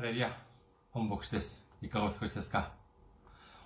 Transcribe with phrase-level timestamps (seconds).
[0.00, 0.34] ハレルヤ、
[0.92, 1.62] 本牧師です。
[1.82, 2.72] いかがお過ごしですか？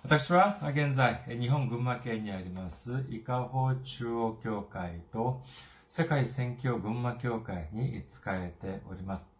[0.03, 5.41] 私は現在、日本群馬県にあります、伊香保中央教会と
[5.87, 9.33] 世界宣教群馬教会に仕えております。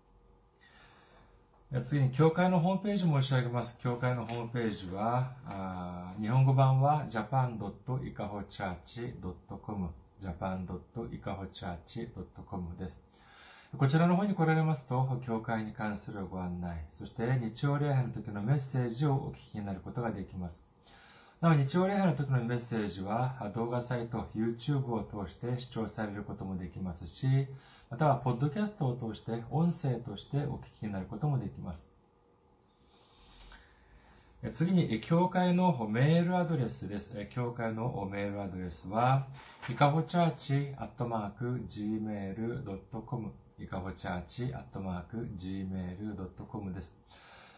[1.83, 3.77] 次に、教会のホームページ申し上げます。
[3.81, 9.89] 教会のホームページは、あ日本語版は japan.ikahochurch.com
[10.21, 13.15] japan.ikahochurch.com です。
[13.78, 20.63] こちらの方に来られますと、教会に関するご案内、そして日曜礼拝の時のメッセージをお聞きになることができます。
[21.41, 27.27] なお、日曜礼拝の時のメッセージは、動画サイト、YouTube を通して視聴されることもできますし、
[27.90, 31.92] または、ポッドキャストを通して、音声としてお聞きになることもできます。
[34.52, 37.14] 次に、教会のメールアドレスです。
[37.31, 39.28] 教会のメールアドレスは、
[39.70, 46.95] いかほチャーチアットマーク gmail.com いかほチャーチアットマーク gmail.com です。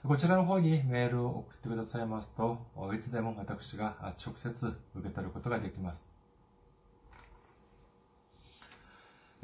[0.03, 2.59] こちらの方にメールを送ってくださいますと、
[2.95, 6.07] いつでも私が直接受け取ることができます。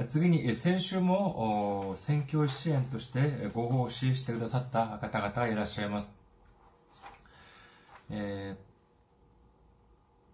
[0.08, 6.16] 次に、先週も選挙支援としてご奉仕してくださった方々がいらっしゃいます。
[8.10, 8.74] えー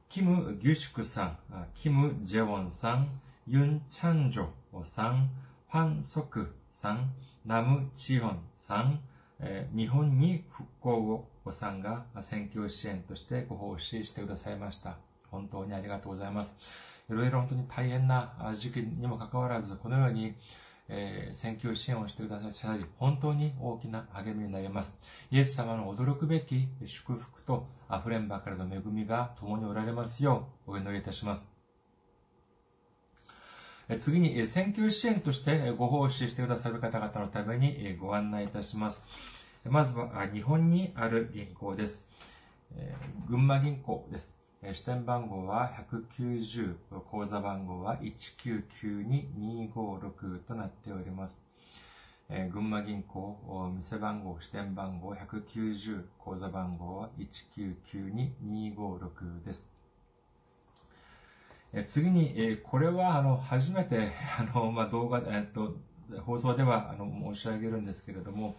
[0.10, 1.38] キム・ギュシュクさん、
[1.76, 4.48] キム・ジェウォンさん、ユン・チャンジョ
[4.84, 5.30] さん、
[5.72, 7.14] ファン・ソクさん、
[7.46, 9.02] ナム・チホンさん、
[9.40, 14.98] えー日本に復興をおさんが選挙支援としてご奉仕してくださいました。
[15.30, 16.56] 本当にありがとうございます。
[17.08, 20.34] いろいろ本当に大変な時期にもかかわらず、このように、
[20.88, 24.98] えー選挙支援をしてくださったり、本当に大きな励みになります。
[25.30, 31.59] イエス様の驚くべき祝福と溢れんばかりの恵みが共におられますようお祈りいたします。
[33.98, 39.04] 次に、選挙支援としてご奉仕してくださる方々のためにご案内いたします。
[39.66, 42.08] まずは、日本にある銀行です。
[43.28, 44.36] 群馬銀行です。
[44.74, 46.76] 支店番号は190、
[47.10, 51.44] 口座番号は1992256となっております。
[52.30, 59.68] 群馬銀行、店番号、支店番号190、口座番号は1992256です。
[61.74, 65.76] え次に、えこれは、あの、初めて、 あの、まあ、動画、えっと、
[66.26, 68.56] 放送では、あの、申し上げるんですけれども、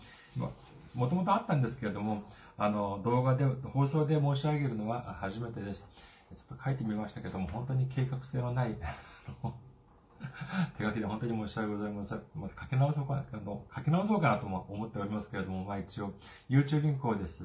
[0.94, 2.22] もともとあったんですけれども、
[2.56, 5.88] あの、動画で、放送で申し上げるのは初めてです。
[6.34, 8.76] ちょっと書いてみましたけども、本当に計画性のない、
[10.78, 12.22] 手書きで本当に申し訳ございません。
[12.36, 16.12] まあ、書き直そうかな、あの、書き直そうかなとも思っておりますけれども、まあ一応、
[16.48, 17.44] ゆうちょ銀行です。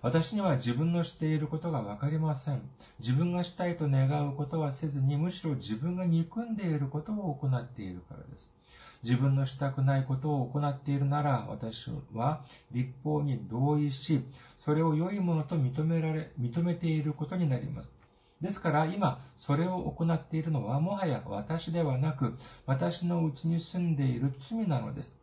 [0.01, 2.61] 私には自分のしていることがわかりません。
[2.99, 8.55] 自分がしたいと願うことはせずに、むしろ自分が憎んでいることを行っているからです。
[9.03, 14.23] 自分のしたくないことを行っているなら、私は立法に同意し、
[14.57, 17.95] それを良いものと認められ、認めていることになります。
[18.41, 25.17] ですから今、それを行っているのはもはや私ではなく、私のうちに住んでいる罪なのです。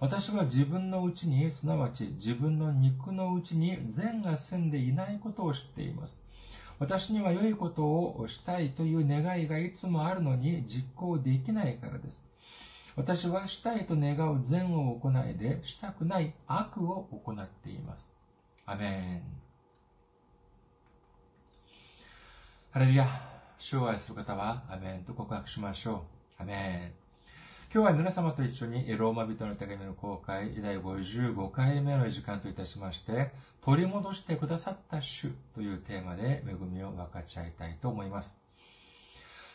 [0.00, 6.22] 私は自分のうちに、すなわち自分の肉のうちに善が住んでいないことを知っています。
[6.78, 12.28] 私には良いことをしたいという願いがいつもあるのに実行できないからです。
[12.94, 18.12] 私はしたいと願う善を行いで、したくない悪を行っています。
[18.66, 19.22] アメン。
[22.70, 23.06] ハレルヤ。
[23.56, 26.06] 主を愛する方は、アメンと告白しましょ
[26.38, 26.42] う。
[26.42, 27.07] アメン。
[27.70, 33.30] 今日は皆様と一緒にローマ人の手紙の公開第55回目の時間といたしまして、
[33.62, 38.38] 取り戻してくださった主というテーマで恵みを分かち合いたいと思います。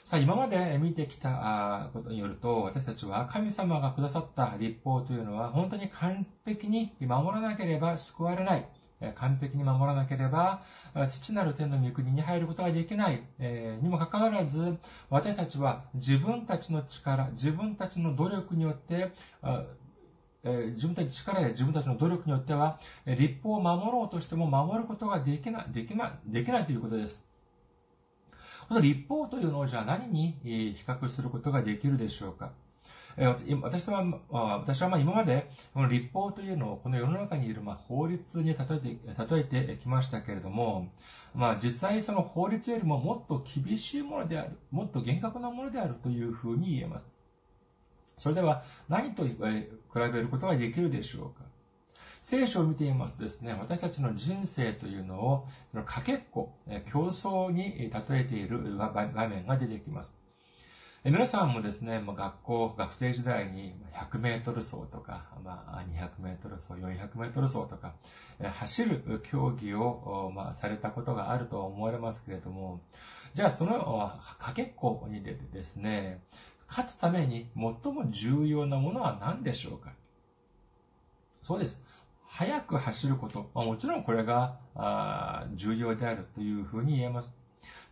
[0.06, 8.68] さあ、今まで見てきたことによると、私たちは神様がくださった立法というのは本当に完璧に守らなければ救われない。
[9.16, 10.64] 完璧に守らなければ、
[11.10, 14.78] 父なる天の御国に入ることができない、えにもかかわらず、
[15.10, 19.12] 私たちは自分たちの力、自分たちの努力によって、
[20.44, 27.24] え自分たちの力や自分たちの努力によっては、立法を守ろうとしても守ることができない、できない、できないということです。
[28.68, 32.52] この立法というのをじゃあ何に比較することができるでしょうか？
[33.16, 40.92] 私は、私はまあ今まで、この立法というのをこの世の中にいるまあ法律に例えて、例えてきましたけれども、
[41.36, 47.12] まあ実際その法律よりももっと厳しいものである、もっと厳格なものであるというふうに言えます。
[48.18, 51.44] それでは何と比べることができるでしょうか
[52.22, 56.54] 聖書を見ていますとですね、私たちの人生というのを、そのかけっこ、
[56.90, 60.23] 競争に例えている場面が出てきます。
[61.06, 67.96] 皆さんもですね、学校、学生時代に100メートル走とか、まあ、200メートル走、400メートル走とか、
[68.42, 72.80] 走る競技を、まあ、されたことがあると思われますけれども、
[73.34, 76.24] じゃあそのかけっこに出てですね、
[76.70, 79.92] 勝つために最も重要なものは何でしょうか？
[81.42, 81.86] そうです。
[82.26, 83.52] 速く走ること。
[83.54, 84.58] まあ、もちろんこれが
[85.56, 87.43] 重要であるというふうに言えます。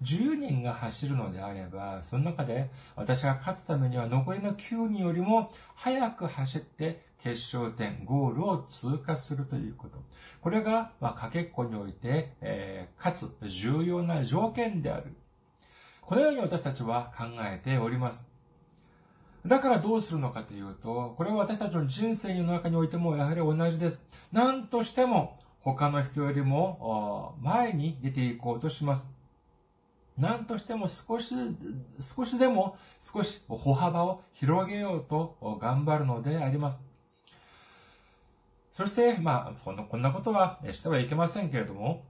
[0.01, 9.98] 10人が走るのであれば、その中で私が勝つためには残りの9人よりも速く走って決勝点、ゴールを通過するということ。
[10.42, 15.13] これが、まあ、かけっこにおいて、えー、かつ重要な条件である。
[16.01, 18.27] このように私たちは考えております。
[19.45, 24.04] だからどうするのかというと、これは私たちの人生の中においてもやはり同じです。
[24.31, 29.10] 何としても他の人よりも前に出ていこうとします。
[30.17, 31.35] 何としても少し、
[31.99, 36.81] 少しでも少し歩幅を広げようと頑張るのであります。
[38.73, 42.03] そして、まあ、こんなこんなことはしてはいけませんけれども、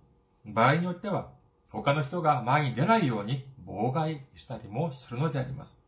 [0.46, 1.30] 場合によっては、
[1.72, 5.80] 他の人が前に出ないように妨害したりもするのであります。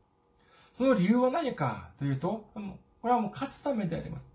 [0.72, 2.50] その理由は何かというと、
[3.02, 4.34] これはもう勝つためであります。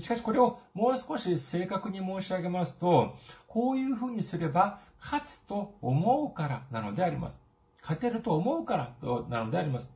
[0.00, 7.40] しかしこれをもう少し正確に申し上げますと、こういうふうにすれば勝つと思うからなのであります。
[7.82, 9.94] 勝てると思うからとなのであります。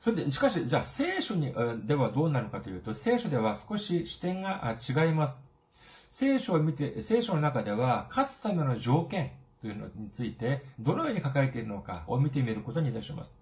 [0.00, 1.52] それで、しかし、じゃあ聖書に
[1.86, 5.40] ではどうなるかというと、聖書では少し視点が違います。
[6.10, 13.32] 聖書を見て、聖書の中では、勝つための条件というのについて、どのように書かれているのかを見てみることにいたします。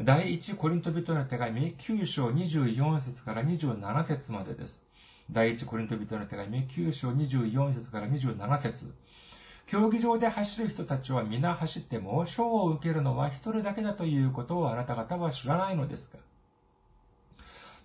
[0.00, 4.82] 第一コリント人の手紙9章24節から27節までです。
[5.30, 8.94] 第一コリント人の手紙9章24節から27節
[9.66, 16.18] 競技場で走る人たちは皆走っても賞を受けるのは一人だけだということをあなた方は知らないのですか？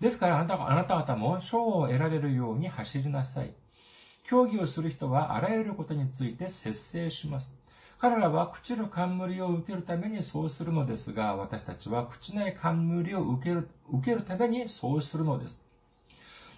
[0.00, 3.50] ですからあなたあなた方も賞を得られるように走りなさい。
[4.24, 7.56] 競技をする人はあらゆることについて節制します。
[7.98, 15.62] 彼らは朽ちる冠を受けるためにそうするのですが、私たちは朽ちない冠を受ける、受けるためにそうするのです。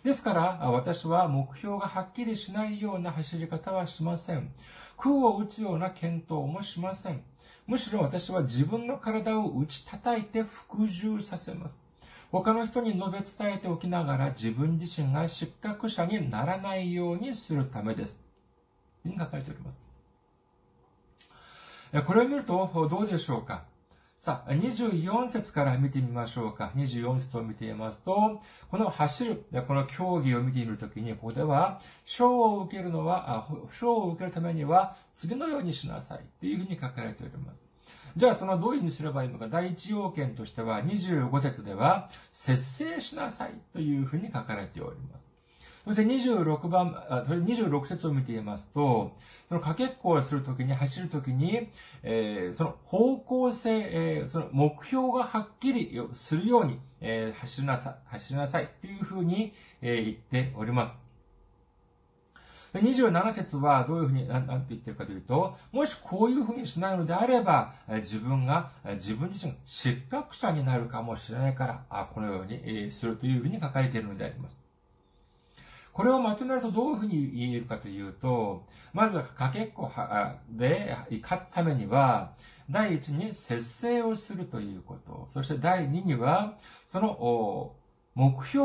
[0.05, 4.53] ですから、私は目標がはっきりしないような走り方はしません。
[4.99, 7.23] 空を打つような検討もしません。
[7.67, 11.83] むしろ私は自分の体を打ち叩いて服従させます。
[12.31, 18.27] 他の人に述べ伝えておきながら自分自身が失格者にならないようにするためです。
[19.05, 19.81] に書かれております。
[22.07, 23.63] これを見るとどうでしょうか？
[24.25, 26.73] さあ、24節から見てみましょうか。
[26.77, 28.41] 24節を見てみますと、
[28.71, 36.21] この走る、この競技を見てみるときに、ここでは、賞を受けるのは、賞を受けるためには、次のようにしなさい。
[36.41, 37.67] というふうに書かれております。
[38.17, 39.49] じゃあ、そのどういうふうにすればいいのか。
[39.49, 45.34] 第一要件としては、25節では、節制しなさいというふうに書かれております。
[45.85, 46.93] そして26番、
[47.29, 49.13] 26節を見ていますと、
[49.49, 51.69] そのかけっこをするときに、走るときに、
[52.03, 60.95] えー、その方向性、えー、その目標がはっきりするように、えー、走りなさい、走りなさいというふうに、え、言っております。
[62.73, 74.64] 27節はどういうふうに、なんて言ってるかというと、もしこういうふうにしないのであれば、自分が、自分自身失格者になるかもしれないから、このようにするというふうに書かれているのであります。
[75.95, 79.91] これをまとめるとどういうふうに言えるかというと、まず、かけっこ
[80.51, 82.33] で勝つためには、
[82.69, 85.29] 第一に節制をするということ。
[85.31, 86.59] そして第二には、
[86.89, 87.77] その
[88.17, 88.65] 目標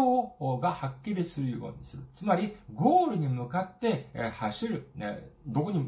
[0.59, 2.03] がはっきりするようにする。
[2.15, 4.87] つまり、ゴールに向かって走る。
[5.45, 5.87] どこに、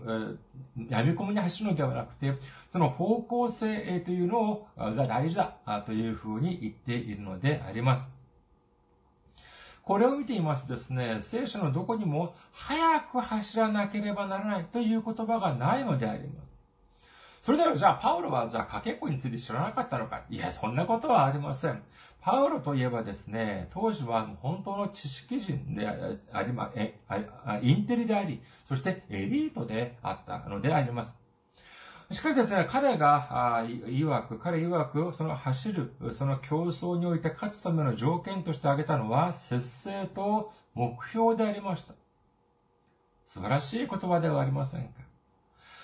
[0.90, 2.36] 闇込みに走るのではなくて、
[2.72, 5.56] その方向性というのが大事だ
[5.88, 8.21] というふうに言っているのであります。
[9.84, 16.52] これを見ていますとですね、聖書のどこにも早く走らなければならないという言葉がないのであります。
[17.42, 21.82] それではじゃあパウロはじゃあかけっこについて知らなかったのかいや、そんなことはありません。
[22.22, 25.88] パウロといえばですね、当時は本当の知識人で
[26.32, 27.00] ありま、え、
[27.64, 31.21] インテリであり、そしてエリートであったのであります。
[32.12, 41.94] しかしですね、彼が、曰く、彼曰く、その走る、その競争において勝つための条件として挙げたのは、節制と目標でありました。
[43.26, 45.02] 素晴らしい言葉ではありませんか。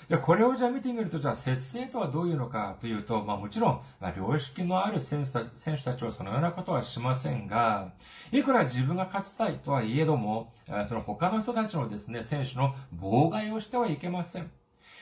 [0.09, 7.91] いや、これをじゃあ見てみると、じゃあ節制とはどういうのかというと、まあもちろん、まあ良識のある選手た選手たちはそのようなことはしませんが、
[8.31, 10.53] いくら自分が勝ちたいとはいえども、
[10.87, 14.49] その他の人たちのですね、選手の妨害をしてはいけません。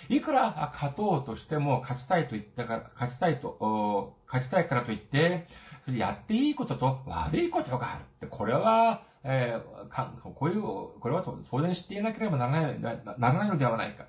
[0.10, 5.48] いくら勝とうとしても勝ちたいと言ったから、勝ちたいと、勝ちたいからといって、
[5.88, 8.30] やっていいことと悪いことがある。
[8.30, 14.06] これは、えー、かこういう、これは当然知っていなければならないならないのではないか。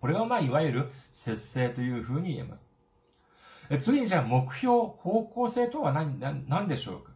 [0.00, 2.68] これがまあ、いわゆる節制というふうに言えます。
[3.80, 7.15] 次にじゃあ目標、方向性とは何、何でしょうか？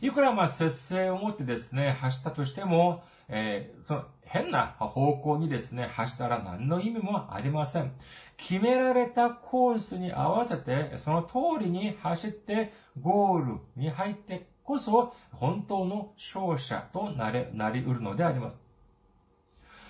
[0.00, 7.92] いくらまあ節制を持ってですね、走ったとしても、えー、その変な方向にですね、走ったら何の意味もありません。
[8.36, 18.60] 決められたコースに合わせて、その通りに走ってゴールに入ってこそ、本当の勝者となれ、なり得るのであります。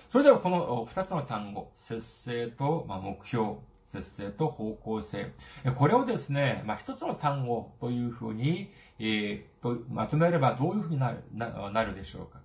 [0.09, 3.57] それではこの二つの単語、節制と目標、
[3.89, 5.33] 節制と方向性。
[5.77, 12.41] これをですね、まあ、一つの単語というふうに、えー、とまとめればどういうふうになるななるでしょうか。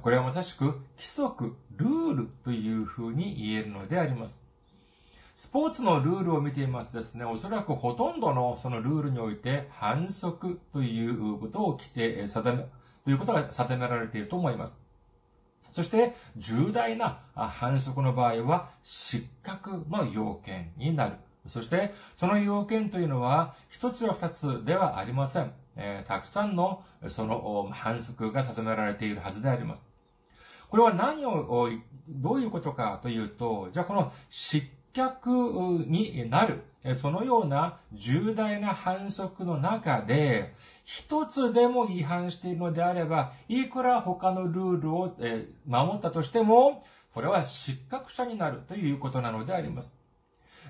[0.00, 0.64] これはまさしく
[0.96, 4.42] 規則、ルールというふうに言えるのであります。
[5.34, 12.64] スポーツのルールを見ていますとですね、おそらくほとんどのそのルールにおいて反則ということを規定、定め、
[13.04, 14.85] ということが定められていると思います。
[15.72, 21.16] そして、重大な反則の場合は失格の要件になる。
[21.46, 25.52] そして、その要件というのは、一つや二つではありません。
[25.76, 29.86] えー、たくさんの、その、反則が定められているはずであります。
[30.68, 31.70] これは何を、
[32.08, 36.62] どういうことかというと、じゃあこの失格になる、
[36.94, 40.54] そのような重大な反則の中で、
[40.86, 45.16] 一つでも違反しているのであれば、いくら他のルールを
[45.66, 49.92] 守ったとしても、これは失格者になるということなのであります。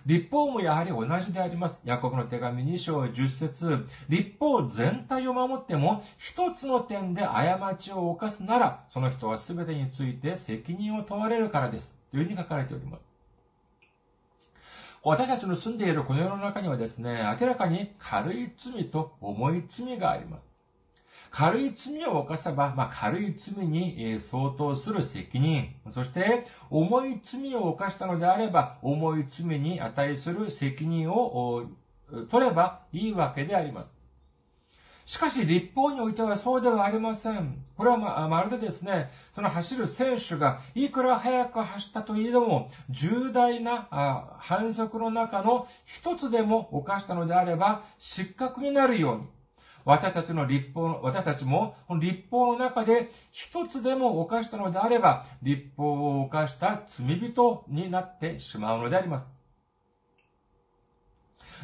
[0.07, 1.81] 立法もやはり同じであります。
[1.85, 11.99] ヤコブの手紙2章10節立法全体を守っても、一つの点で過ちを犯すなら、その人は全てについて責任を問われるからです。
[12.11, 13.16] というふうに書かれております。
[15.09, 20.51] 私たちの住んでいるこの世の中にはですね、明らかに軽い罪と重い罪があります。
[21.31, 31.67] 軽い罪を犯せば、まあ、軽い罪に相当する責任、そして重い罪を犯したのであれば、重い罪に値する責任を
[32.29, 33.96] 取ればいいわけであります。
[35.07, 37.65] しかし、立法においてはそうではありません。
[37.77, 43.87] これはままるでですね、その走る選手がいくら速く走ったといえども、重大な
[44.41, 49.23] 反則の中の一つでも犯したのであれば、失格になるように、
[49.85, 59.36] 私たちの立法、私たちも、立法の中で一つでも犯したのであれば、立法を犯した罪人になってしまうのであります。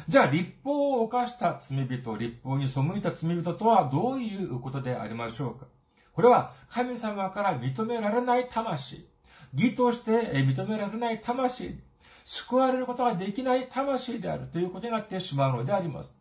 [0.07, 5.65] じゃあ、立法を犯した罪人、立法に背いた罪人とはどういうことでありましょうか？
[6.13, 9.07] これは神様から認められない魂、
[9.55, 11.79] 義として認められない魂、
[12.23, 16.15] 救われることができない魂であるということになってしまうのであります。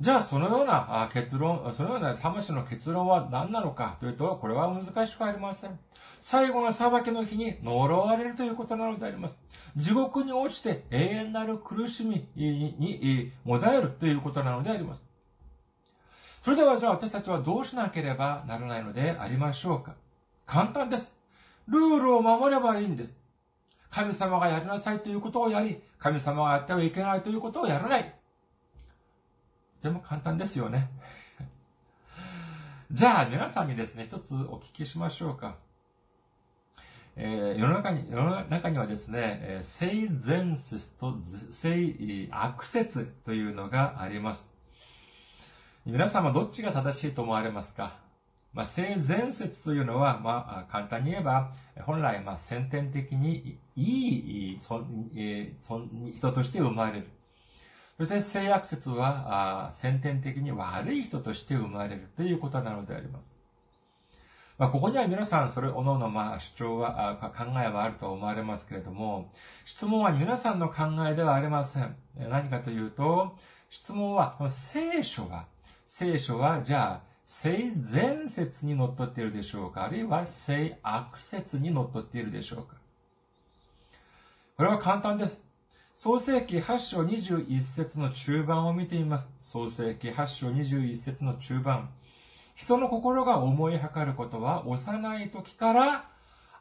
[0.00, 5.76] じゃあ、そのような結論、そのような魂の結論は何なのかというと、これは難しくありません。
[6.20, 9.42] 最後の裁きの日に呪われるということなのであります。
[9.74, 15.04] 地獄に落ちて永遠なる苦しみにもだえるということなのであります。
[16.42, 19.94] それではじゃあ私たちはどうしなければならないのでありましょうか
[20.46, 21.12] 簡単です。
[21.66, 23.18] ルールを守ればいいんです。
[23.90, 28.14] 神様がやりなさいということをやり、神様がやってはいけないということをやらない。
[29.82, 30.88] でも簡単ですよね。
[32.90, 35.56] じゃあ、皆さんにですね、一つお聞きしましょうか。
[37.16, 44.48] えー、世の中に、世の中にはですね、えー、性善説と性悪説というのがあります。
[45.84, 47.98] 皆さんはどっちが正しいと思われますか？
[48.52, 55.82] まあ、性善説というのは、まあ、簡単に言えば、本来、まあ、先天的にいい、そえー、そ
[56.14, 57.08] 人として生まれる。
[57.98, 63.34] そして性悪説は、先天的に悪い人として生まれるということなのであります。
[64.56, 69.32] まあ、ここには皆さん、それ、おのおの、まあ、主張は、考えはあると思われますけれども、
[69.64, 71.96] 質問は皆さんの考えではありません。
[72.16, 73.36] 何かというと、
[73.68, 75.46] 質問は、聖書は、
[75.86, 79.84] 聖書は、じゃあ、性善説に則っっているでしょうか？
[79.84, 82.76] あるいは性悪説に則っっているでしょうか？
[84.56, 85.44] これは簡単です。
[86.00, 89.32] 創世記8章21節の中盤を見ています。
[89.42, 91.90] 創世記8章21節の中盤。
[92.54, 96.08] 人の心が思いはかることは幼い時から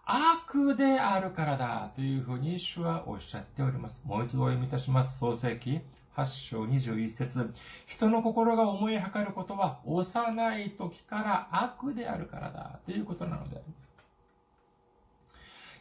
[0.06, 4.02] 悪であるからだというふうに主はおっしゃっております。
[4.06, 5.20] もう一度お読みいたします。
[5.20, 5.82] 創世記
[6.16, 7.54] 8章21節
[7.86, 13.97] 人の心が思いはかることは幼い時から悪であるからだということなのであります。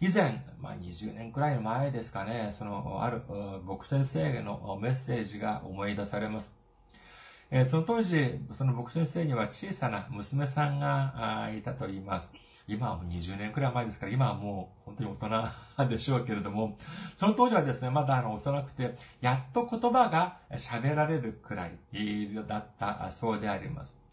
[0.00, 3.22] 以前、まあ、20年くらい前ですかね、その、ある、
[3.64, 6.60] 牧先生のメッセージが思い出されます。
[7.50, 12.32] えー、その当時、その牧先生には小さな娘さんがいたと言います。
[12.68, 16.76] 今はもう20年くらい前ですから、今はもう本当に大人でしょうけれども、
[17.14, 21.78] その当時はですね、まだあの幼くて、やっと言葉が喋られるくらい
[22.46, 24.05] だったそうであります。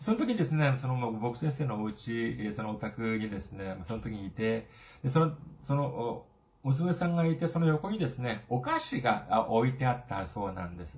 [0.00, 4.68] その時ですね、その僕先生のお家、そのお宅にですね、その時にいて、
[5.08, 5.32] その、
[5.62, 6.24] その、
[6.62, 10.96] 娘さんがいて、その横にですね、お菓子が置いてあったそうなんです。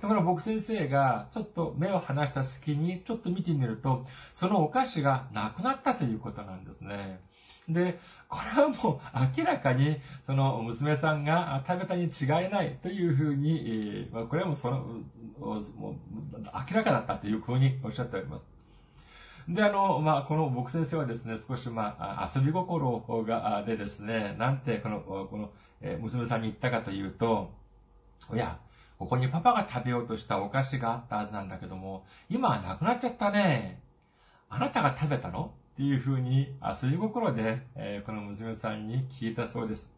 [0.00, 7.20] だから僕先生がちょっと目を離した隙にちょっと見てみると、そのお菓子がなくなったということなんですね。
[7.72, 14.78] で、これはもう明らかに、その娘さんが食べたに違いないというふうに、えー、これはもうその、
[15.38, 15.62] もう
[16.36, 18.46] 明らかだったというふうにおっしゃっております。
[19.48, 25.50] で、あの、まあ、この僕先生はですね、少しまあ、遊び心が、でですね、なんてこの、この、
[25.98, 27.52] 娘さんに言ったかというと、
[28.32, 28.58] いや、
[28.98, 33.80] ここにパパが食べようとしたお菓子があったはずなんだけども、今はなくなっちゃったね。
[34.50, 35.54] あなたが食べたの？
[35.80, 39.90] っていう風に遊び心で、えー、この娘さんに聞いたそうです。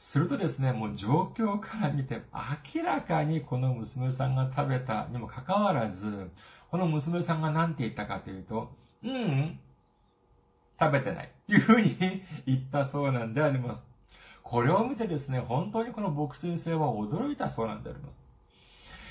[0.00, 2.22] するとですね、もう状況から見て
[2.74, 6.28] 明らかにこの娘さんが食べたにもかかわらず、
[6.72, 8.72] この娘さんが何て言ったかというと、
[9.04, 9.60] うん、
[10.80, 11.26] 食べてない。
[11.26, 11.96] っていう風に
[12.44, 13.86] 言ったそうなんであります。
[14.42, 18.21] これを見てですね、本当にこの僕先生は驚いたそうなんであります。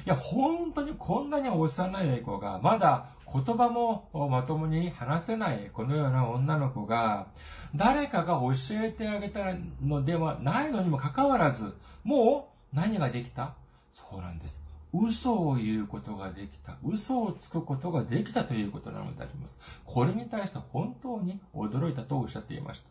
[0.05, 7.27] いや、本当にこんなに幼い子が、まだ言葉もまともに話せないこのような女の子が、
[7.75, 13.53] 誰かが教えてあげたのではないのにもかかわらず、もう何ができた？
[13.93, 14.63] そうなんです。
[14.93, 16.75] 嘘を言うことができた。
[16.83, 19.57] 嘘をつくことができたということなのであります。
[19.85, 22.90] これに対して本当に驚いたとおっしゃっていました。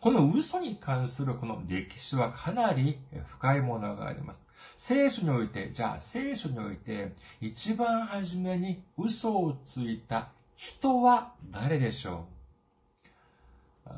[0.00, 4.44] この嘘に関するこの歴史はかなり深いものがあります。
[4.76, 12.26] 聖書において、じゃあ聖書において一番初めに嘘をついた人は誰でしょ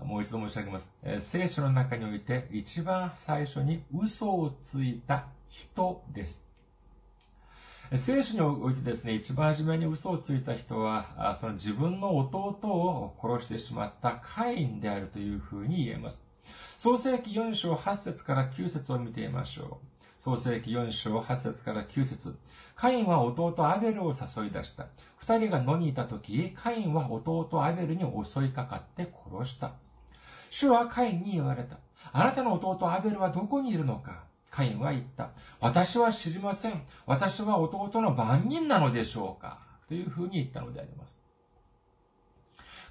[0.02, 0.04] う？
[0.04, 0.96] もう一度申し上げます。
[1.18, 6.49] 聖書の中において一番最初に嘘をついた人です。
[7.96, 16.24] 聖書においてですね、一番初めに嘘をついた人は、その自分の弟を殺してしまったカインであるというふうに言えます。
[16.76, 19.86] 創世記4章8節から9節を見てみましょう。
[20.18, 22.38] 創世記4章8節から9節
[22.76, 24.86] カインは弟アベルを誘い出した。
[25.16, 29.72] 二人が野にいた時、カインは弟アベルに襲いかかって殺した。
[30.48, 31.78] 主はカインに言われた。
[32.12, 35.30] あなたの弟アベルはどこにいるのかカインは言った。
[35.60, 36.82] 私は知りません。
[37.06, 39.58] 私は弟の番人なのでしょうか
[39.88, 41.18] というふうに言ったのであります。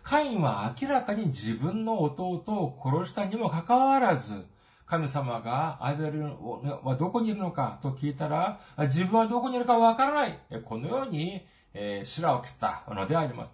[0.02, 4.46] カインは明らかに自分の弟を殺したにもかかわらず、
[4.86, 10.40] 神様がアベルはどこにいるのかと聞いたら、自分はどこにいるかわからない。
[10.66, 13.54] このように、えー、白を切ったのであります。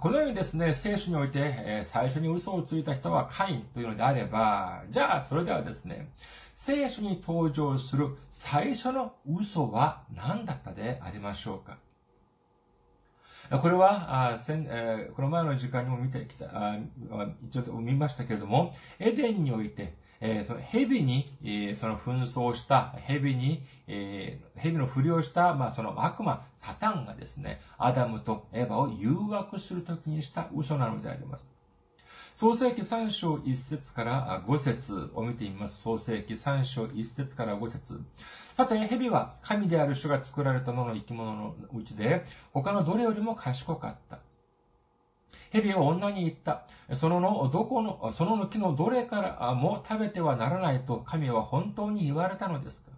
[0.00, 6.08] このようにですね、聖書において、えー、最初に嘘をついた人はカインというのであれば、じゃあ、それではですね、
[6.62, 11.78] 聖書に登場する最初の嘘は何だったでありましょうか？
[13.62, 14.36] これは、
[15.16, 16.78] この前の時間にも見てきた、あ
[17.50, 31.48] ちょっと見ましたけれども、エデンにおいて、え、その蛇に、その紛争した、蛇に、え、蛇のふりをした、まあ、その悪魔、サタンがですね、アダムとエヴァを誘惑するときにした嘘なのであります。
[32.40, 35.82] 創世記3章1節から5節を見てみます。
[35.82, 38.00] 創世記3章1節から5節
[38.54, 42.24] さて、蛇は神である人が作られたのの生き物のうちで、
[42.54, 44.20] 他のどれよりも賢かった。
[45.50, 46.62] 蛇は女に言った。
[46.94, 52.89] そのの、どこの、そのの木のどれからも食べてはならないと神は本当に言われたのですか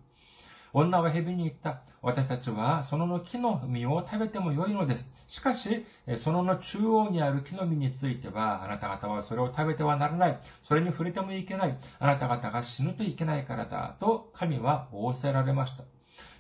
[0.73, 1.83] 女は蛇に言った。
[2.01, 5.13] 私たちはそのの木の実を食べてもよいのです。
[5.29, 5.87] しかし、
[6.19, 10.41] そのの中央にある木の実については、あなた方はそれを食べてはならない。
[10.65, 11.79] それに触れてもいけない。
[12.01, 13.97] あなた方が死ぬといけないからだ。
[14.01, 15.85] と神は仰せられました。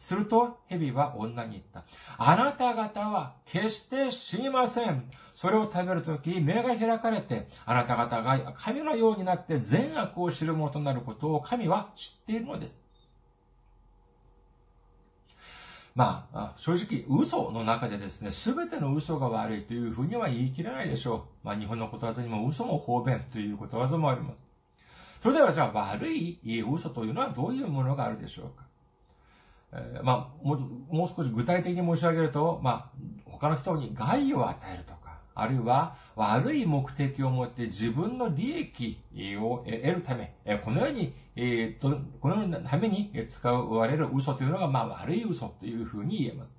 [0.00, 1.84] すると、蛇は女に言った。
[2.18, 5.08] あなた方は決して死にません。
[5.34, 12.81] それを食べるとき、目が開かれて、あなた方が神のようになって善悪を知るものとなることを神は知っているのです。
[15.94, 21.46] まあ、正直、嘘の中でですね、すべての嘘が悪いというふうには言い切れないでしょう。
[21.46, 24.36] まあ、日本のことわざにも嘘も方便ということわざもあります。
[25.22, 28.64] それではじゃあ悪い嘘というのはどういうものがあるでしょうか
[29.74, 30.56] えー、まあも、
[30.90, 34.98] もう少し具体的に申し上げると、まあ、他の人に害を与えるとか、
[35.34, 38.98] あるいは悪い目的を持って自分の利益
[39.40, 46.52] を得るため、このように、えー、とこのようなために使われる嘘というのが、まあ悪い嘘というふうに言えます。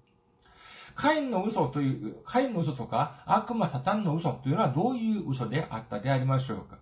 [0.96, 6.78] カインの嘘という、カインの嘘とか悪魔サタンの嘘というのはどういう嘘であったでありましょうか？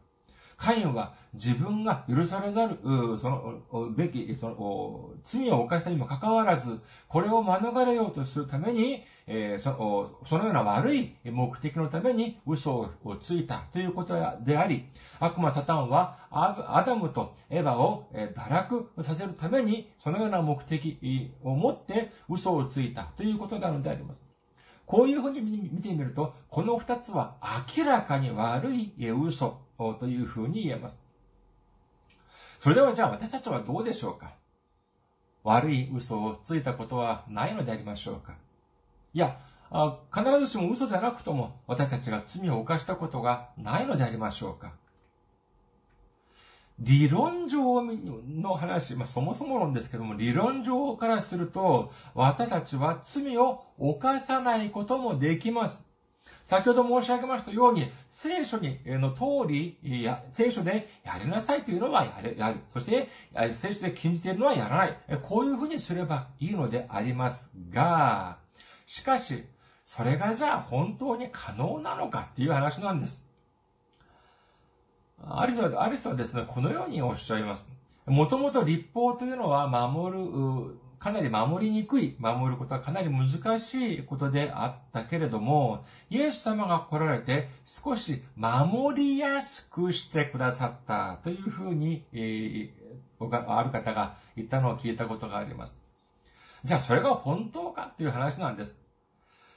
[0.62, 3.30] カインは自分が許されざる、そ
[3.72, 14.14] の、べき、その、罪を犯したにもかかわらず、これを免れようとするために、えー、そそのような悪い目的のために嘘をついたということ
[14.46, 14.86] であり、
[15.20, 24.31] 悪魔サタンはアダムとエヴァを堕落させるために、そのような目的を持って嘘をついたということなのであります。
[24.92, 25.40] こういうふうに
[25.72, 27.38] 見てみると、この二つは
[27.78, 31.02] 明らかに悪い嘘というふうに言えます。
[32.60, 34.34] それではじゃあ私たちはどうでしょうか？
[35.46, 38.34] 悪い嘘をついたことはないのでありましょうか？
[39.14, 39.38] いや、
[40.14, 44.74] 必ずしも嘘じゃなくとも私たちが罪を犯したことがないのでありましょうか？
[46.82, 55.84] 理論上の話、まあ、そもそも論ですけども、理論上からすると、私たちは罪を犯さないこともできます。
[56.44, 59.78] 先ほど申し上げましたように、聖書にの通り、
[60.32, 62.36] 聖書でやりなさいというのはやる。
[62.36, 63.10] やるそして、
[63.52, 64.98] 聖書で禁じているのはやらない。
[65.22, 68.40] こういうふうにすればいいのでありますが、
[68.88, 69.44] しかし、
[69.86, 73.31] それがじゃあ本当に可能なのかっていう話なんです。
[75.28, 77.68] ある人は、ある人はですね、このようにおっしゃいます。
[78.06, 95.74] もともと立法というのは守る、かなり守りにくい、守ることはかなり難しいことであったけれども、イエス様が来られて少し守りやすくしてくださったというふうに、えー、ある方が言ったのを聞いたことがあります。
[96.64, 98.80] じゃあそれが本当かという話なんです。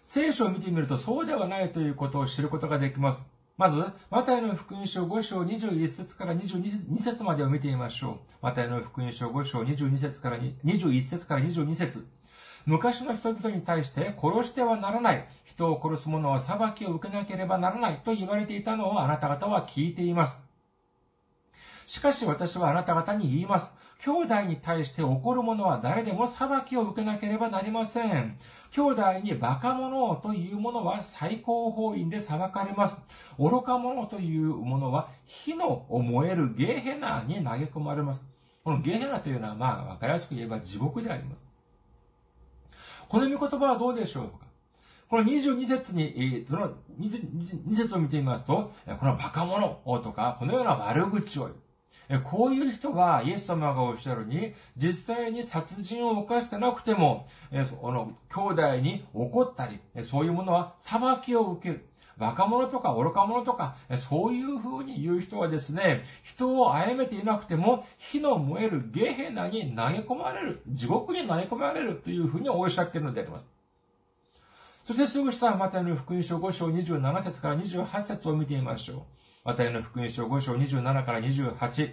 [0.03, 3.27] 聖書を見てみるとそうではないということを知ることができます。
[3.57, 8.19] まず、マタイの福音書5章21節から22節までを見てみましょう。
[8.43, 12.05] マタイの福音書5章22節から21節から22節
[12.67, 15.29] 昔の人々に対して殺してはならない。
[15.45, 20.43] 人を殺す者は裁きを受けなければならないと言われていたのをあなた方は聞いています。
[21.87, 23.77] しかし私はあなた方に言います。
[24.03, 28.39] 兄弟に対して起こるものは誰でも裁きを受けなければなりません。
[28.71, 33.01] 兄弟にバカ者というものは最高法院で裁かれます。
[33.39, 38.27] 愚か者というものは火の燃えるゲーヘナに投げ込まれます。
[38.63, 41.51] このゲーヘナというのはまあわかりやすく言えば地獄であります。
[43.09, 44.45] この御言葉はどうでしょうか？
[45.09, 51.57] この22節に、その22節を見てみますと、このバカ者とか、このような悪口を言う
[52.25, 57.27] こういう人は、イエス様がおっしゃるに、実際に殺人を犯してなくても、
[57.81, 61.87] この兄弟に怒ったり、そういうものは裁きを受ける。
[62.17, 73.51] 若者とか愚か者とか、そういう風に言う人はですね、人を殺めていなくても、火の燃えるゲヘナに投げ込まれる、地獄に投げ込まれるという風におっしゃっているのであります。
[74.85, 79.24] そしてすぐ下、マタイの福音書5章27節から28節を見てみましょう。
[79.45, 81.93] マタイの福音書5章27から28。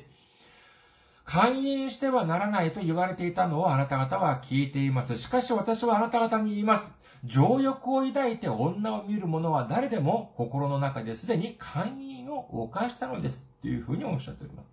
[1.25, 5.17] 勧誘してはならないと言われていたのをあなた方は聞いています。
[5.17, 6.93] しかし私はあなた方に言います。
[7.25, 13.45] 情欲を抱いて女を見る者は誰でも心の中ですでに勧誘を犯したのです。
[13.61, 14.71] というふうにおっしゃっております。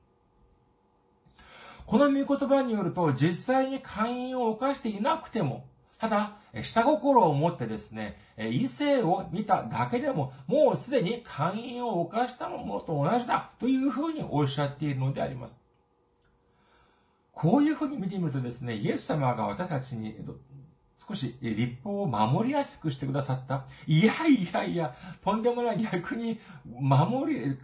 [1.85, 5.65] この御言葉によると、実際に勧誘を犯していなくても、
[5.99, 15.61] ただ、下心を持ってですね、異性を見ただけでも、もうすでに勧誘を犯したものと同じだというふうにおっしゃっているのであります。
[17.33, 20.17] こういうふうに見てみるとですね、イエス様が私たちに
[21.09, 23.65] 少し立法を守りやすくしてくださった。
[23.87, 27.59] いやいやいや、とんでもない逆に守り、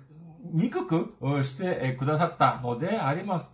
[0.52, 3.53] 憎くしてくださったのであります。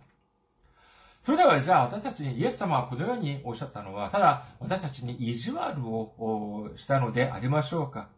[1.21, 8.09] それではじゃあ私たちにイエス様はこのようにおっしゃったのは、ただ私たちに意地悪をしたのでありましょうか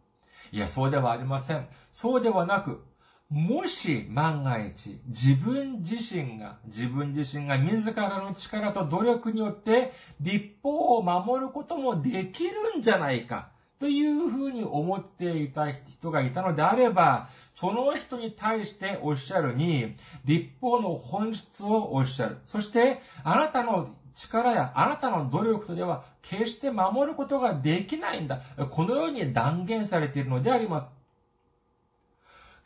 [0.52, 1.66] いや、そうではありません。
[1.92, 2.82] そうではなく、
[3.28, 22.38] もし万が一自分自身が、自分自身が自らの力と努力によって立法を守ることもできるんじゃないかというふうに思っていた人がいたのであれば、その人に対しておっしゃるに、立法の本質をおっしゃる。
[22.46, 28.40] そして、あなたの力やあなたの努力とでは決して守ることができないんだ。
[28.70, 30.93] このように断言されているのであります。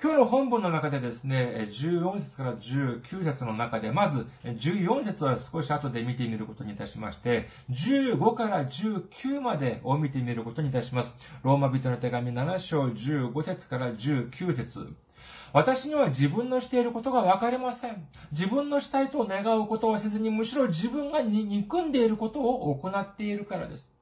[0.01, 11.17] 今日の本文の中でですね、14節から19節の中で、まず14節は少し後で見てみることにいたしまして、15から19までを見てみることにいたします。
[11.43, 14.95] ローマ人の手紙7章15節から19節
[15.53, 18.07] 私には自分のしていることがわかりません。
[18.31, 23.98] 自分のしたいと願うことはせずに、むしろ自分が憎んでいることを行っているからです。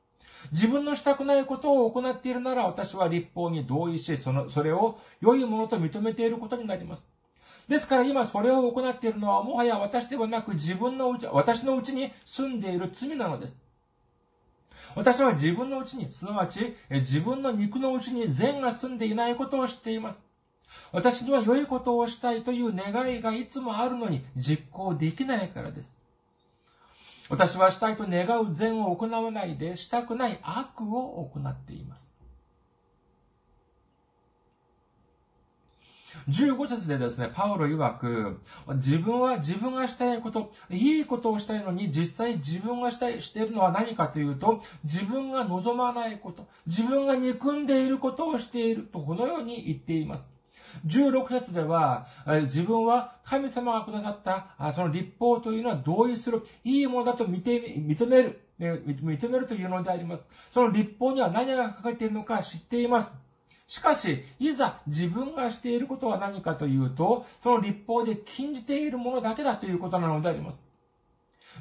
[0.53, 7.09] 自分のしたくないことを行っているなら私は立法に同意し、その、それを良いものと認めていることになります。
[7.69, 13.59] ですから今それを行っているのはもはや私ではなく自分のうち、私のうちに住んでいる罪なのです。
[14.95, 20.25] 私は自分のうちに、すなわち自分の肉のうちに善が住んでいないことを知っています。
[20.93, 25.97] 私には良いことをしたいという願いがいつもあるのに実行できないからです。
[27.29, 32.17] 私はしたいと願う善を行わないで、したくない悪を行っています。
[36.29, 38.41] 15節でですね、パウロ曰く、
[38.77, 50.36] 自分は自分がしたいこと、いいことをしたいのに、実際自分がしたい、しているのは何かというと、自分が望まないこと、自分が憎んでいることをしていると、このように言っています。
[50.85, 52.07] 16節では、
[52.43, 57.43] 自分は神様がくださった、その立法というのは同意する、いいものだと認
[58.09, 60.25] める、認めるというのであります。
[60.53, 63.15] その立法には何が書かれているのか知っています。
[63.69, 70.62] しかし、いざ自分がしていることは何かというと、その立法で禁じているものだけだということなのであります。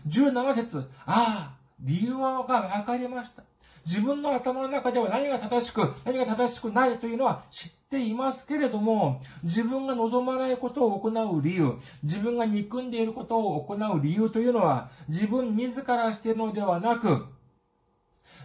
[0.07, 3.43] 17節ああ、理由がわかりました。
[3.85, 17.27] 自分の頭の中では何が正しく、何が正しくないというのは知っていますけれども、自分が望まないことを行う理由、自分が憎んでいることを行う理由というのは、自分自らしているのではなく、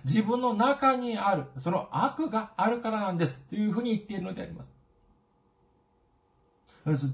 [0.05, 3.43] 自分の中にある、その悪があるからなんです。
[3.49, 4.73] というふうに言っているのであります。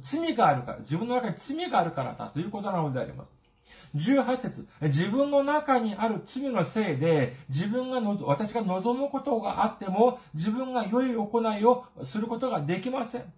[0.03, 3.46] 罪があるから、自分の中に罪があるからだということなのであります。
[3.95, 13.33] 18節自分の中にある罪のせいで、自分がの、私が望むことがあっても、自分が良い行いをすることができません。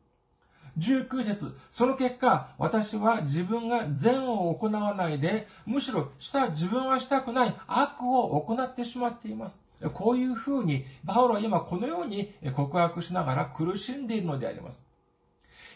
[0.78, 9.60] 19節その結果、私は自分が善を行わないで、むしろした、自分はしたくない悪を行ってしまっています。
[9.94, 14.87] こういうふうに、パウロは今このように告白しながら苦しんでいるのであります。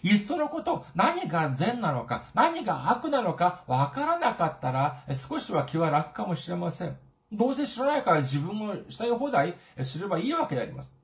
[0.02, 6.96] いっそのこと、何が善なのか、何が悪なのか、わからなかったら、少しは気は楽かもしれません。
[7.30, 10.94] どうせ知らないから自分のしたい放題すればいいわけであります。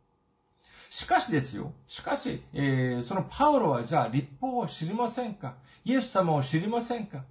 [0.90, 1.72] しかしですよ。
[1.86, 5.54] しかし、えー、そのパウロはじゃあ立法を知りませんか？
[5.84, 7.24] イエス様を知りませんか？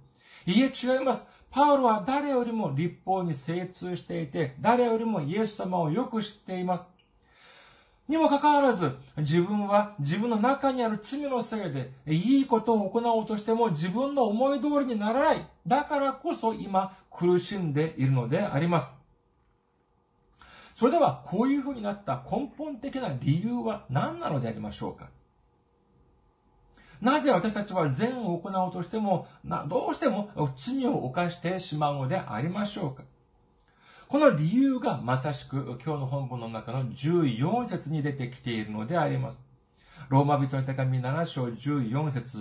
[0.46, 1.26] いえ、違います。
[1.50, 6.88] パウロは誰よりも立法に精通していて、誰よりもイエス様をよく知っています。
[8.08, 15.46] にもかかわらず、自分は自分の中にある罪のせいで、いいことを行おうとしても自分の思い通りにならない。
[15.66, 18.94] だからこそ今苦しんでいるのであります。
[20.74, 25.10] それでは、こういう風になった根本的な理由は何なのでありましょうか？
[27.02, 29.26] なぜ私たちは善を行おうとしても、
[29.68, 33.02] どうしても罪を犯してしまうのでありましょうか？
[34.08, 39.44] この理由がまさしく今日の本文の中の14節に出てきているのであります。
[40.08, 42.38] ローマ人の手紙7章14節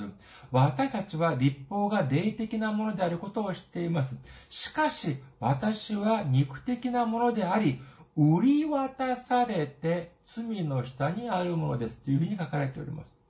[0.49, 4.17] 私たちは立法が霊的なものであることを知っています。
[4.49, 7.81] しかし、私は肉的なものであり、
[8.15, 12.01] 売り渡されて罪の下にあるものです。
[12.01, 13.26] というふうに書かれております。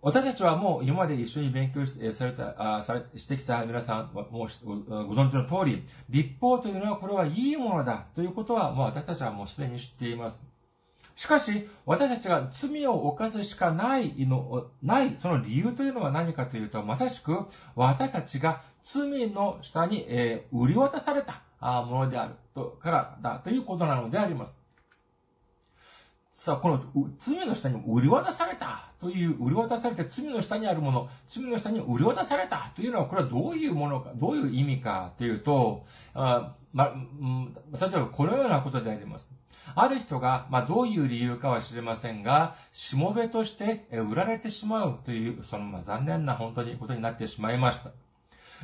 [0.00, 10.38] 私たちはもう今まで一緒に勉強された、あされしてきた皆さんもうご存知の通り、立法というのはこれはいいものだということはもう私たちはもうすでに知っています。
[11.16, 24.67] しかし、私たちが罪を犯すしかないの、ない、その理由というのは何かというと、まさしく私たちが罪の下に、えー、売り渡されたものであると、からだということなのであります。
[26.38, 26.80] さあ、この
[27.18, 36.94] 罪の下に売り渡されたという、売り渡されて罪の下にあるもの、罪の下に売り渡されたというのは、これはどういうものか、どういう意味かというと、あま、
[37.72, 39.32] 例えばこのようなことであります。
[39.74, 47.90] ある人が、まあ、どういう理由かは知りませんが、しもべとして売られてしまうという、その、まあ、残念な本当にことになってしまいました。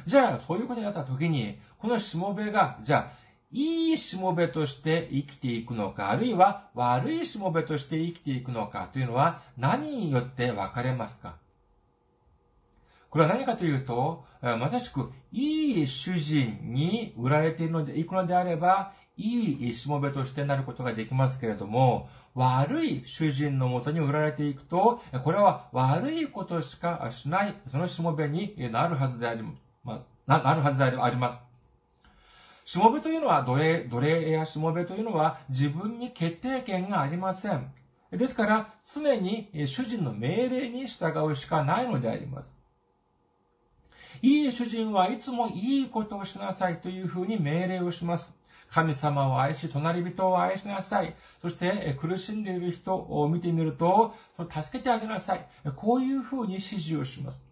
[0.07, 3.24] じゃあ、そういうことになった時に、このしもべが、じゃあ、
[3.55, 11.37] いいしもべとして生きていくのか、あるいは悪いしもべとして生きていくのかというのは何によって分かれますか？
[13.11, 29.45] これは何かというと、まさしく、いい主人に売られているので、いくのであれば、いいしもべとしてなることができますけれども、悪い主人のもとに売られていくと、これは悪いことしかしない、そのしもべになるはずであり、
[29.85, 31.39] まあ、なるはずであります。
[32.65, 37.71] しもべというのは、奴隷、奴隷やしもべというのは自分に決定権がありません。
[38.11, 42.57] ですから、常に主人の命令に従うしかないのであります。
[44.23, 48.39] いい主人はいつもいいことをしなさいというふうに命令をします。
[48.71, 51.15] 神様を愛し、隣人を愛しなさい。
[51.43, 54.15] そして、苦しんでいる人を見てみると、
[54.51, 55.47] 助けてあげなさい。
[55.77, 57.45] こういうふうに指示をします。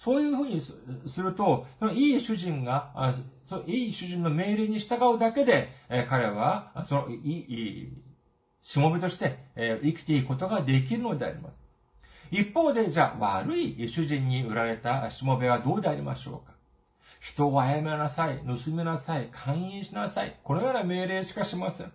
[0.00, 2.90] そういうふうにすると、そのいい主人が、
[3.46, 7.92] そのいい主人の命令に従うだけで、え彼は、そのいい、
[8.62, 11.60] しもべとして、え生きていくことができるのであります。
[12.30, 16.54] 一方で、じゃあ、悪い主人に売られたしもべはどうでありましょうか
[17.20, 20.34] 人を殺めなさい、盗みなさい、勧誘しなさい。
[20.42, 21.92] このような命令しかしません。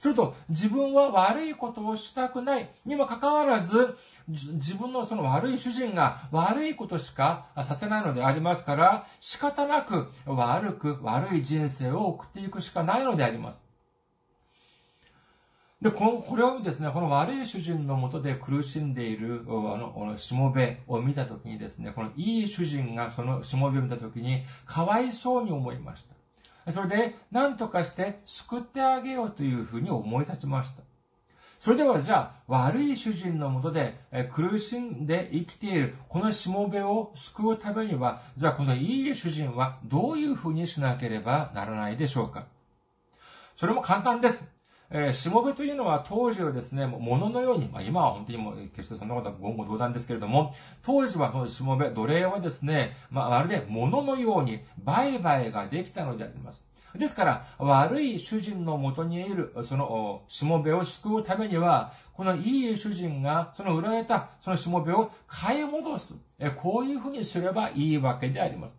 [0.00, 13.62] すると、自分は悪いことをしたくないにもかかわらず、自分のその悪い主人が悪いことしかさせないのでありますから、仕方なく悪く悪い人生を送っていくしかないのであります。
[15.82, 26.19] で、この、これをですね、この悪い主人のもとで苦しんでいる、あの、このしもべを見たときにですね、このいい主人がそのしもべを見たときに、かわいそうに思いました。
[26.68, 30.82] それで、何とかして救ってあげようというふうに思い立ちました。
[31.58, 34.00] それではじゃあ、悪い主人のもとで
[34.32, 42.46] 苦しんで生きているこのしもべを救うためには、じゃあこのいい主人はどういうふうにしなければならないでしょうか
[43.56, 44.59] それも簡単です。
[44.92, 56.68] えー、しもべというのは当時はですね、物ののように、まあ今は本当にもう決してそんなことは言語道断ですけれども、当時はこのしもべ、奴隷はですね、まあまるで物のように売買ができたのであります。
[56.96, 66.14] ですから、悪い主人のもとにいる、その、しもべを救うためには、このいい主人が、その売られた、そのしもべを買い戻す。
[66.56, 68.76] こういうふうにすればいいわけであります。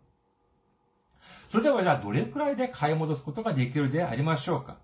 [1.50, 4.76] それではじゃあ、どれくらいで買い戻すことができるでありましょうか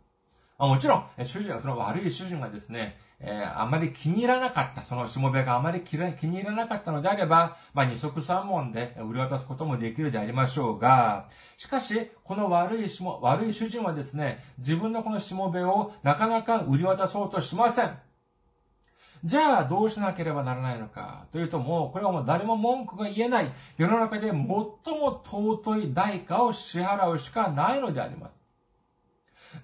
[0.57, 17.97] もちろん、主人は、その悪い主人がですね、えー、あまり気に入らなかった、そのしもべがあまり気に入らなかったのであれば、まあ、二足三門で売り渡すこともできるでありましょうが、しかし、この悪いしも、悪い主人はですね、自分のこのしもべをなかなか売り渡そうとしません。
[19.23, 24.75] じゃあ、どうしなければならないのかというと、もう、これはもう誰も文句が言えない、世の中で最も
[25.23, 28.46] 尊い代価を支払うしかないのであります。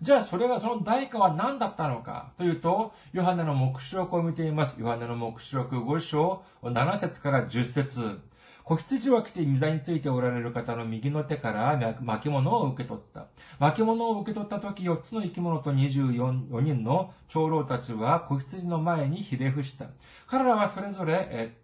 [0.01, 4.75] じゃあそれがその代価は何だったのかというと、ヨハネの目視録を見ています。
[4.77, 8.19] ヨハネの目視録5章7節から10節
[8.63, 13.27] 子羊は来て御座についておられる方の右の手から巻物を受け取った。
[13.59, 19.87] 巻物を受け取った時、4つの生き物と24人の長老たちは子羊の前にひれ伏した。
[20.27, 21.57] 彼らはそれぞれ、え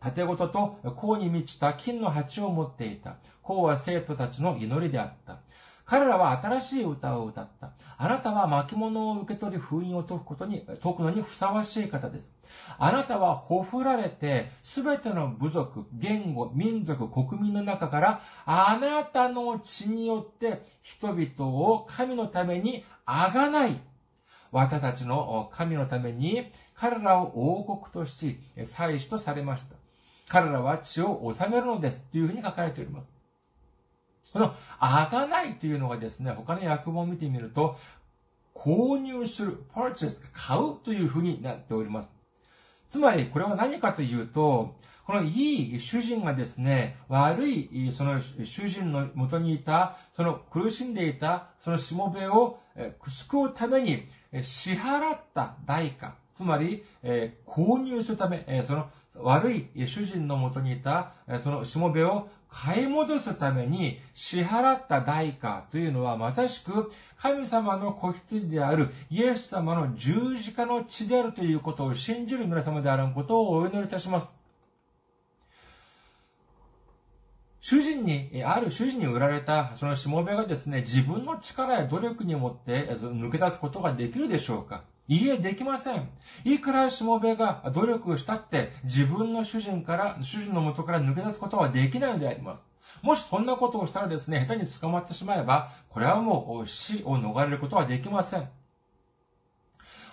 [0.00, 3.16] 盾ごとと甲に満ちた金の鉢を持っていた。
[3.42, 5.40] 甲は生徒たちの祈りであった。
[5.88, 7.72] 彼らは新しい歌を歌った。
[7.96, 12.30] あなたは巻物を受け取り封印を解くことに、解くのにふさわしい方です。
[12.78, 23.80] あなたはほふられて、すべての部族、言語、民族、国民の中から、あなたの血によって人々を神のためにあがない。
[24.52, 29.74] 私たちの神のために彼らを王国とし、祭司とされました。
[30.28, 32.02] 彼らは血を治めるのです。
[32.12, 33.17] というふうに書かれております。
[34.32, 37.76] この、あがないというのがですね、他の訳本を見てみると、
[38.54, 42.12] 購入する、purchase、買うというふうになっております。
[42.88, 44.76] つまり、これは何かというと、
[45.06, 52.58] このいい主人がですね、悪い、その主人のもとにいた、その苦しんでいた、そのしもべを
[53.06, 54.06] 救うために
[54.42, 56.84] 支払った代価、つまり、
[57.46, 61.12] 購入するため、その悪い主人のもとにいた、
[61.42, 74.34] そのしもべを買い戻すために支払った代価というのはまさしく神様の子羊であるイエス様の十字架の血であるということを信じる皆様であることをお祈りいたします。
[77.60, 86.10] 主人に、ある主人に売られたそのしもべがですね、自分の力や努力によって抜け出すことができるでしょうかいいえ、できません。
[86.44, 92.66] いくらしもべが努力したって自分の主人から、主人の元から抜け出すことはできないのであります。
[93.00, 98.48] もしそんなことをしたらですね、下手に捕まってしまえば、これはもう死を逃れることはできません。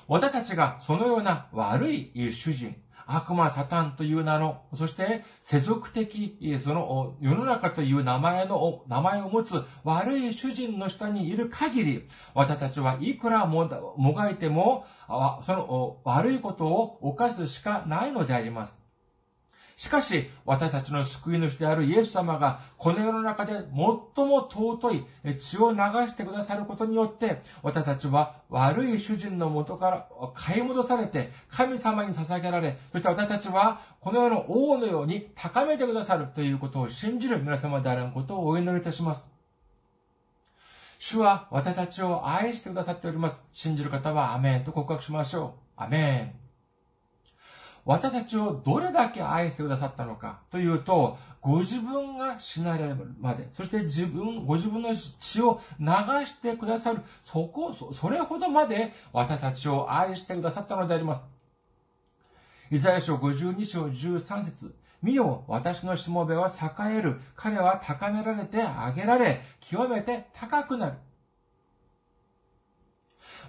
[0.07, 2.75] 私たちがそのような悪い主人、
[3.07, 18.84] 悪魔サタンという名の、そして世俗的、その世の中という名前の、名前を持つ悪い主人の下にいる限り、私たちはいくらもがいても、その悪いことを犯すしかないのであります。
[19.77, 25.05] しかし、私たちの救い主であるイエス様が、この世の中で最も尊い
[25.37, 39.27] 血を流してくださることによって、私たちは悪い主人の元から買い戻されて、神様に捧げられ、そして私たちは、この世の王のように高めてくださるということを信じる皆様であることをお祈りいたします。
[40.99, 43.41] 主は私たちを愛してくださっております。
[43.51, 45.83] 信じる方はアメンと告白しましょう。
[45.83, 46.44] アメン。
[47.85, 55.85] 私たちをどれだけ愛してくださったのかというと、ご自分が死なれるまで、そして自分、ご自分の血を流
[56.25, 61.23] してくださる、そこ、それほどまで私たちを愛してくださったのであります。
[62.71, 67.21] イザヤ書52章13節見よ、私のしもべは栄える。
[67.35, 70.93] 彼は高められて上げられ、極めて高くなる。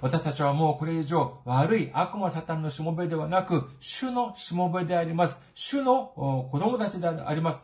[0.00, 5.38] 私たちはもうこれ以上悪い悪魔サタンのしもべではなく、主のしもべであります。
[5.54, 7.62] 主の子供たちであります。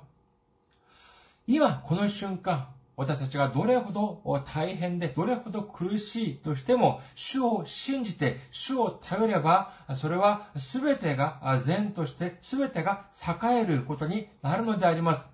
[1.46, 4.22] 今、この瞬間、私たちがどれほど
[4.54, 13.06] 大変で、どれほど苦しいとしても、主を信じて、主を頼れば、それは全てが善として、全てが
[13.42, 15.28] 栄えることになるのであります。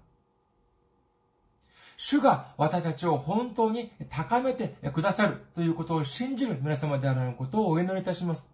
[2.01, 8.49] 主が私たちを本当に高めてくださるということを信じる皆様であることをお祈りいたします。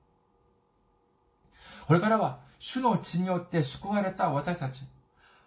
[1.86, 4.84] これからは、主の血によって救われた私たち、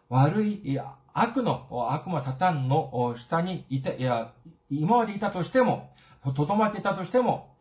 [0.10, 4.32] 悪いいや悪の悪魔サタンの下にいた、いや、
[4.70, 5.90] 今までいたとしても、
[6.24, 7.56] とどまっていたとしても、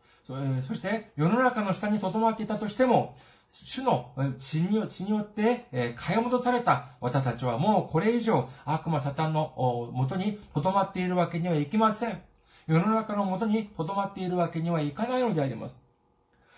[0.67, 3.17] そして世の中の下にとどまっていたとしても、
[3.49, 12.21] 主の血によって、え買い戻された私たちはもうこれ以上悪魔サタンのもとに留まっているわけにはいきません。
[12.67, 15.81] 世の中のもとに留まっているわけにはいかないのであります。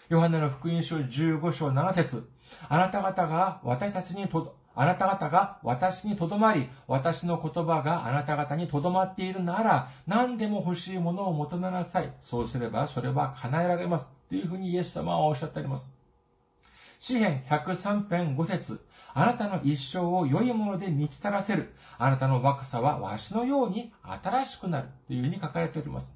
[0.09, 2.27] ヨハネの福音書15章7節
[2.67, 12.11] あなた方が私たちにと、あなた方が私にとどまり、私の言葉があなた方にとどまっているなら、何でも欲しいものを求めなさい。
[12.23, 14.11] そうすればそれは叶えられます。
[14.29, 15.98] というふうにイエス様はおっしゃっております。
[16.99, 21.73] 詩編103編5節あなたの一生を良いもので満ち足らせる。
[21.97, 24.89] あなたの若さはわしのように新しくなる。
[25.07, 26.13] というふうに書かれております。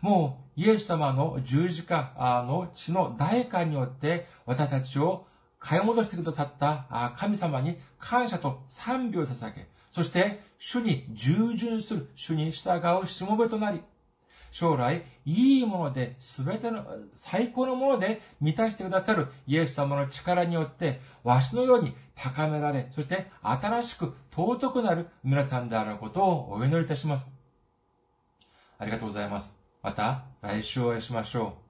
[0.00, 5.26] もう、イエス様の十字架の血の代価によって私たちを
[5.58, 13.80] 買い戻してくださった神様に感謝と賛美を捧げ、そして主に従順する、主に従うしもべとなり、
[14.54, 16.86] 将来、いいもので、すべての、
[17.16, 27.34] 最高のもので満たしてくださるイエス様の力によって、わしのように高められ、そして新しく尊くなる皆さんであることをお祈りいたします。
[28.78, 29.58] ありがとうございます。
[29.82, 31.63] また来週お会いしましょう。